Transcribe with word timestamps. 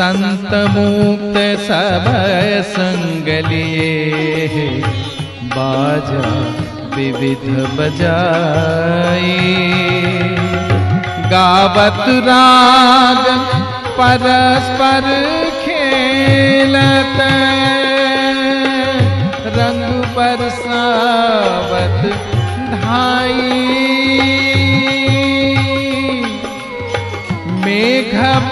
संत 0.01 0.53
मुक्त 0.75 1.35
सब 1.65 2.05
संग 2.67 3.27
लिए 3.47 4.69
बाजा 5.53 6.31
विविध 6.95 7.43
बजाई 7.77 9.35
गावत 11.33 12.01
राग 12.29 13.27
परस्पर 13.99 15.07
खेलत। 15.61 17.21
रंग 19.59 19.85
बरसावत 20.17 22.01
ढाई 22.73 23.90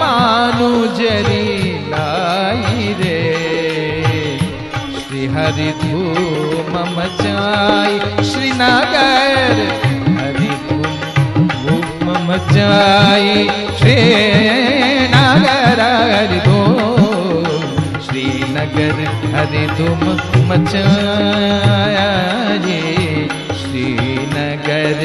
मानुजरी 0.00 1.44
लाई 1.88 2.94
रे। 3.00 3.20
श्री 4.98 5.22
हरि 5.26 5.70
धूम 5.82 6.72
मचाई, 6.98 7.94
श्रीनगर 8.24 9.56
हरि 10.20 10.52
धूम 10.68 12.06
मचाई, 12.30 13.32
श्रीनगर 13.78 15.80
हरि 16.14 16.40
धूम, 16.40 17.44
श्रीनगर 18.00 18.98
हरि 19.34 19.64
धूम 19.66 20.02
मचाए 20.52 22.08
श्रीनगर 23.54 25.00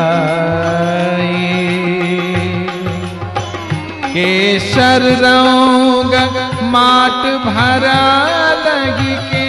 केसर 4.15 5.03
रंग 5.03 6.15
माट 6.63 7.47
भरा 7.47 8.27
लगी 8.51 9.15
के। 9.15 9.47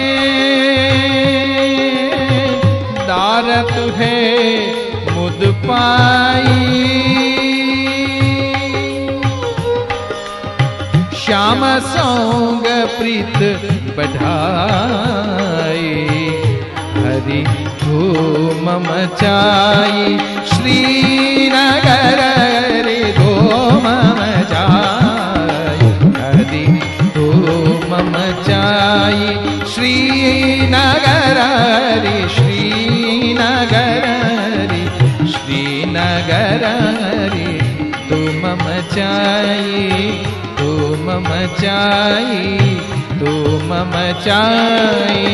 दारत 3.07 3.95
है 3.95 4.57
मुद 5.11 5.56
पाई। 5.66 7.06
श्याम 11.27 11.63
सौंग 11.85 12.65
प्रीत 12.97 13.39
बढ़ाई 13.95 14.27
हरि 16.97 17.39
धूम 17.81 18.69
मचाई। 18.83 20.05
श्रीनगर 20.51 22.21
रे 22.85 23.01
धूम 23.17 23.89
मचाई 24.19 25.91
हरि 26.19 26.63
धूम 27.17 27.91
मचाई। 28.13 29.27
श्रीनगर 29.73 31.44
रे 32.05 32.17
श्रीनगर 32.38 34.07
रे 34.71 34.81
श्रीनगर 35.35 36.65
रे 37.35 37.51
तुम 38.09 38.49
मचाई। 38.65 40.37
मचाई 41.29 42.57
तू 43.19 43.31
मचाई 43.69 45.25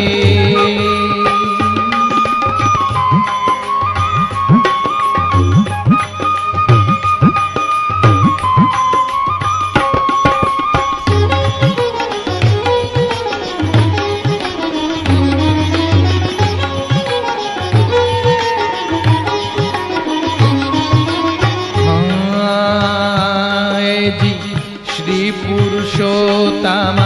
श्री 24.95 25.31
पुरुषोत्तम 25.31 26.97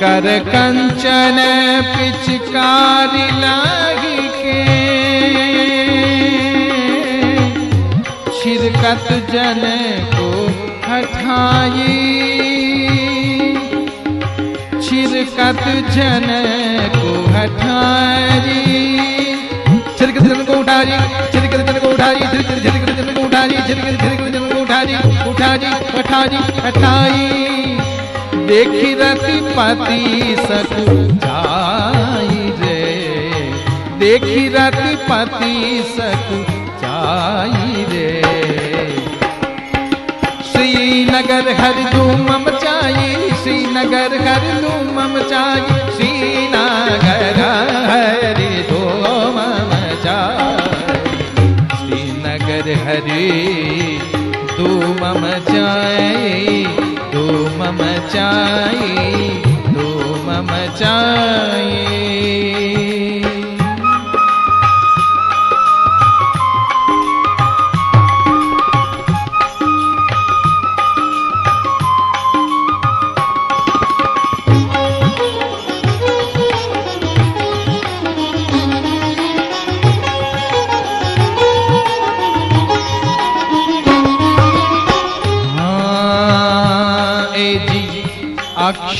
कर 0.00 0.28
कंचन 0.48 1.38
पिचकारी 1.94 3.26
लागी 3.40 4.28
के। 4.36 4.60
छिरकत 8.40 9.08
जन 9.32 9.62
को 10.14 10.30
हठाई। 10.86 12.39
छिरकत 15.00 15.60
जन 15.94 16.26
को 16.94 17.10
हठाई 17.34 18.56
छिरकत 19.98 20.22
जन 20.22 20.42
को 20.44 20.58
उठाई 20.60 20.98
छिरकत 21.32 21.60
जन 21.68 21.78
को 21.80 21.88
उठाई 21.92 22.18
छिरकत 22.32 22.90
जन 22.96 23.08
को 23.14 23.22
उठाई 23.26 23.62
छिरकत 23.68 23.94
छिरकत 24.02 24.26
जन 24.34 24.44
को 24.52 24.60
उठाई 24.60 24.94
उठाई 25.30 25.70
हठाई 25.96 26.42
हठाई 26.66 27.24
देखी 28.50 28.92
रति 29.00 29.38
पति 29.56 30.02
सकुचाई 30.48 32.38
रे 32.60 32.78
देखी 34.00 34.46
रति 34.56 34.94
पति 35.08 35.54
सकुचाई 35.96 37.84
रे 37.92 38.12
श्रीनगर 40.52 41.52
हर 41.60 41.82
धूम 41.92 42.26
मचाई 42.46 43.29
श्रीनगर 43.42 44.12
हर 44.26 44.44
मम 44.92 45.14
चाय 45.28 45.60
श्रीनगर 45.96 47.38
हरि 47.90 48.52
धूम 48.70 49.36
चाय 50.04 50.58
श्रीनगर 51.76 52.66
हरि 52.86 53.28
चाई। 55.38 56.64
तू 57.12 57.22
मम 57.56 57.78
चाई। 57.82 59.42
धूम 59.74 60.30
मम 60.30 60.56
हाँ, 60.56 60.66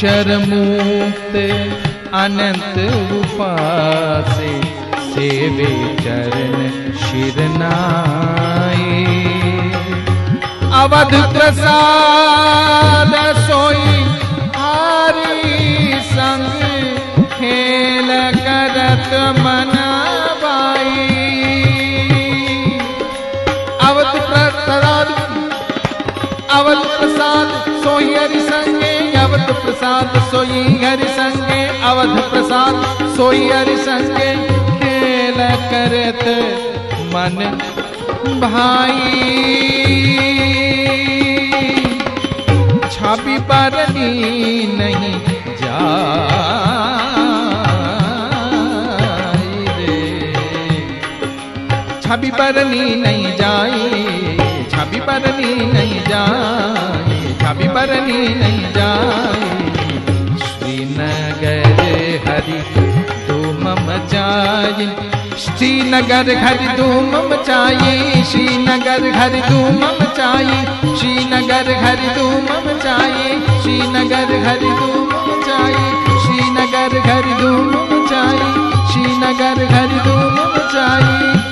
अक्षर 0.01 0.29
मुक्त 0.51 1.35
अनंत 2.19 2.77
उपासे 3.17 4.53
सेवे 5.09 5.67
चरण 5.99 6.55
शिरनाए। 7.01 9.03
अवध 10.81 11.13
प्रसाद 11.35 13.13
सोई 13.49 13.93
हरि 14.57 16.01
संग 16.15 16.49
खेल 17.37 18.11
करत 18.41 19.13
मनाबाई 19.45 19.80
अवध 29.51 29.63
प्रसाद 29.63 30.13
सोई 30.31 30.61
हरि 30.81 31.07
संगे, 31.15 31.63
अवध 31.85 32.11
प्रसाद 32.31 32.75
सोई 33.17 33.49
हरि 33.49 33.77
संगे। 33.79 34.29
खेल 34.81 35.39
करत 35.71 36.23
मन 37.13 37.39
भाई। 38.43 39.11
छापी 42.93 43.39
परनी 43.51 44.11
नहीं 44.79 45.15
जा 45.63 45.79
छवि 52.03 52.31
परनी 52.39 52.95
नहीं 53.03 53.37
जाए 53.37 53.83
छवि 54.73 55.01
परनी 55.01 55.55
नहीं 55.73 56.01
जाए 56.09 57.20
छवि 57.51 57.69
परनी 57.69 58.19
नहीं 58.41 58.67
जाए 58.73 59.47
श्रीनगर 60.43 61.71
हरि 62.27 62.59
धूम 63.29 63.65
मचाई। 63.87 64.87
श्रीनगर 65.45 66.29
हरि 66.43 66.69
धूम 66.77 67.09
मचाए 67.31 68.23
श्रीनगर 68.31 69.07
हरि 69.17 69.41
धूम 69.49 69.81
मचाए 70.01 70.59
श्रीनगर 71.01 71.71
हरि 71.85 72.11
धूम 72.19 72.47
मचाए 72.67 73.29
श्रीनगर 73.63 74.33
हरि 74.47 74.71
धूम 74.81 75.11
मचाए 75.31 75.83
श्रीनगर 76.23 76.99
हरि 77.09 77.35
धूम 77.43 77.73
मचाए 77.91 78.53
श्रीनगर 78.93 79.65
हरि 79.75 79.99
धूम 80.07 80.37
मचाई। 80.55 81.11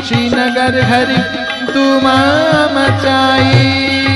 श्रीनगर 0.09 0.81
हरि 0.91 1.19
तुम 1.73 2.07
मचाई। 2.77 4.08